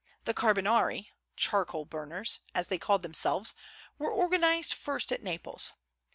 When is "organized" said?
4.09-4.73